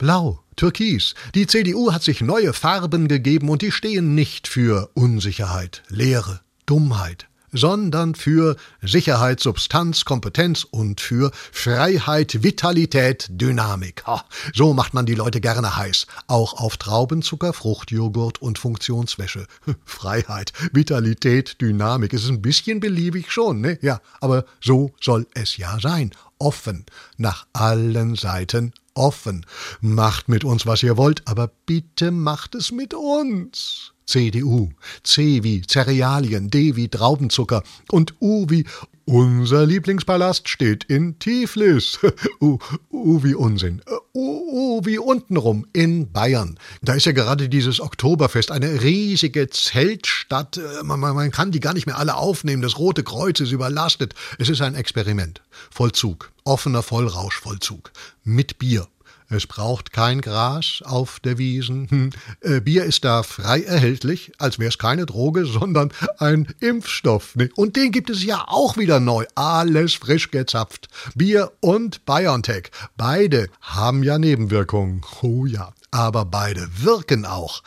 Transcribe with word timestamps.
Blau, 0.00 0.42
Türkis. 0.56 1.14
Die 1.34 1.46
CDU 1.46 1.92
hat 1.92 2.02
sich 2.02 2.22
neue 2.22 2.54
Farben 2.54 3.06
gegeben 3.06 3.50
und 3.50 3.60
die 3.60 3.70
stehen 3.70 4.14
nicht 4.14 4.48
für 4.48 4.88
Unsicherheit, 4.94 5.82
Leere, 5.90 6.40
Dummheit, 6.64 7.28
sondern 7.52 8.14
für 8.14 8.56
Sicherheit, 8.80 9.40
Substanz, 9.40 10.06
Kompetenz 10.06 10.64
und 10.64 11.02
für 11.02 11.30
Freiheit, 11.52 12.42
Vitalität, 12.42 13.26
Dynamik. 13.30 14.06
Ha, 14.06 14.24
so 14.54 14.72
macht 14.72 14.94
man 14.94 15.04
die 15.04 15.14
Leute 15.14 15.42
gerne 15.42 15.76
heiß. 15.76 16.06
Auch 16.28 16.54
auf 16.54 16.78
Traubenzucker, 16.78 17.52
Fruchtjoghurt 17.52 18.40
und 18.40 18.58
Funktionswäsche. 18.58 19.46
Freiheit, 19.84 20.54
Vitalität, 20.72 21.60
Dynamik. 21.60 22.14
Es 22.14 22.24
ist 22.24 22.30
ein 22.30 22.40
bisschen 22.40 22.80
beliebig 22.80 23.30
schon, 23.30 23.60
ne? 23.60 23.78
Ja, 23.82 24.00
aber 24.22 24.46
so 24.62 24.92
soll 24.98 25.26
es 25.34 25.58
ja 25.58 25.78
sein. 25.78 26.12
Offen, 26.38 26.86
nach 27.18 27.46
allen 27.52 28.14
Seiten 28.14 28.72
offen. 29.00 29.46
Macht 29.80 30.28
mit 30.28 30.44
uns, 30.44 30.66
was 30.66 30.82
ihr 30.82 30.96
wollt, 30.96 31.26
aber 31.26 31.50
bitte 31.66 32.10
macht 32.10 32.54
es 32.54 32.70
mit 32.70 32.94
uns. 32.94 33.92
CDU, 34.06 34.70
C 35.04 35.42
wie 35.42 35.62
Cerealien, 35.62 36.50
D 36.50 36.76
wie 36.76 36.88
Traubenzucker 36.88 37.62
und 37.90 38.14
U 38.20 38.46
wie 38.48 38.66
unser 39.04 39.66
Lieblingspalast 39.66 40.48
steht 40.48 40.84
in 40.84 41.18
Tiflis. 41.18 41.98
U, 42.40 42.58
U 42.92 43.22
wie 43.22 43.34
Unsinn. 43.34 43.82
U, 44.12 44.78
U 44.78 44.80
wie 44.84 44.98
untenrum 44.98 45.66
in 45.72 46.10
Bayern. 46.10 46.58
Da 46.82 46.94
ist 46.94 47.06
ja 47.06 47.12
gerade 47.12 47.48
dieses 47.48 47.80
Oktoberfest, 47.80 48.50
eine 48.50 48.82
riesige 48.82 49.48
Zeltstadt. 49.50 50.60
Man, 50.82 50.98
man, 50.98 51.14
man 51.14 51.30
kann 51.30 51.52
die 51.52 51.60
gar 51.60 51.74
nicht 51.74 51.86
mehr 51.86 51.98
alle 51.98 52.16
aufnehmen. 52.16 52.60
Das 52.60 52.78
Rote 52.78 53.04
Kreuz 53.04 53.38
ist 53.38 53.52
überlastet. 53.52 54.14
Es 54.38 54.48
ist 54.48 54.62
ein 54.62 54.74
Experiment. 54.74 55.42
Vollzug. 55.70 56.32
Offener 56.44 56.82
Vollrauschvollzug. 56.82 57.92
Mit 58.24 58.58
Bier. 58.58 58.88
Es 59.30 59.46
braucht 59.46 59.92
kein 59.92 60.20
Gras 60.20 60.82
auf 60.84 61.20
der 61.20 61.38
Wiesen. 61.38 61.88
Hm. 61.88 62.10
Äh, 62.40 62.60
Bier 62.60 62.84
ist 62.84 63.04
da 63.04 63.22
frei 63.22 63.62
erhältlich, 63.62 64.32
als 64.38 64.58
wäre 64.58 64.68
es 64.68 64.78
keine 64.78 65.06
Droge, 65.06 65.46
sondern 65.46 65.92
ein 66.18 66.48
Impfstoff. 66.58 67.36
Und 67.54 67.76
den 67.76 67.92
gibt 67.92 68.10
es 68.10 68.24
ja 68.24 68.44
auch 68.48 68.76
wieder 68.76 68.98
neu. 68.98 69.24
Alles 69.36 69.94
frisch 69.94 70.30
gezapft. 70.30 70.88
Bier 71.14 71.52
und 71.60 72.04
BioNTech. 72.04 72.70
Beide 72.96 73.48
haben 73.60 74.02
ja 74.02 74.18
Nebenwirkungen. 74.18 75.02
Oh 75.22 75.46
ja. 75.46 75.72
Aber 75.92 76.24
beide 76.24 76.68
wirken 76.82 77.26
auch. 77.26 77.62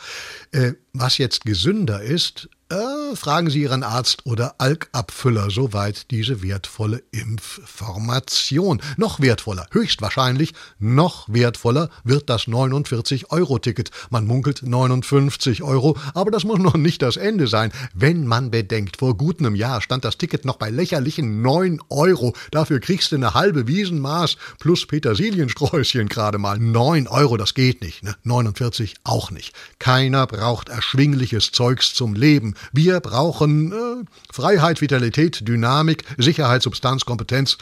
Äh, 0.50 0.72
was 0.92 1.18
jetzt 1.18 1.44
gesünder 1.44 2.02
ist, 2.02 2.48
äh, 2.74 3.16
fragen 3.16 3.50
Sie 3.50 3.62
Ihren 3.62 3.82
Arzt 3.82 4.26
oder 4.26 4.56
Alkabfüller, 4.58 5.50
soweit 5.50 6.10
diese 6.10 6.42
wertvolle 6.42 7.02
Impfformation. 7.12 8.82
Noch 8.96 9.20
wertvoller, 9.20 9.66
höchstwahrscheinlich 9.70 10.52
noch 10.78 11.28
wertvoller 11.28 11.90
wird 12.02 12.28
das 12.28 12.42
49-Euro-Ticket. 12.42 13.90
Man 14.10 14.26
munkelt 14.26 14.62
59 14.64 15.62
Euro, 15.62 15.96
aber 16.14 16.30
das 16.30 16.44
muss 16.44 16.58
noch 16.58 16.74
nicht 16.74 17.02
das 17.02 17.16
Ende 17.16 17.46
sein. 17.46 17.72
Wenn 17.94 18.26
man 18.26 18.50
bedenkt, 18.50 18.96
vor 18.96 19.16
gut 19.16 19.38
einem 19.38 19.54
Jahr 19.54 19.80
stand 19.80 20.04
das 20.04 20.18
Ticket 20.18 20.44
noch 20.44 20.56
bei 20.56 20.70
lächerlichen 20.70 21.42
9 21.42 21.80
Euro. 21.90 22.34
Dafür 22.50 22.80
kriegst 22.80 23.12
du 23.12 23.16
eine 23.16 23.34
halbe 23.34 23.68
Wiesenmaß 23.68 24.36
plus 24.58 24.86
Petersiliensträußchen 24.86 26.08
gerade 26.08 26.38
mal. 26.38 26.58
9 26.58 27.06
Euro, 27.06 27.36
das 27.36 27.54
geht 27.54 27.82
nicht. 27.82 28.02
Ne? 28.02 28.16
49 28.24 28.94
auch 29.04 29.30
nicht. 29.30 29.54
Keiner 29.78 30.26
braucht 30.26 30.68
erschwingliches 30.68 31.52
Zeugs 31.52 31.94
zum 31.94 32.14
Leben. 32.14 32.54
Wir 32.72 33.00
brauchen 33.00 33.72
äh, 33.72 34.04
Freiheit, 34.32 34.80
Vitalität, 34.80 35.46
Dynamik, 35.46 36.04
Sicherheit, 36.18 36.62
Substanz, 36.62 37.04
Kompetenz 37.04 37.58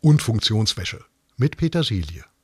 und 0.00 0.22
Funktionswäsche. 0.22 1.04
Mit 1.36 1.56
Petersilie. 1.56 2.24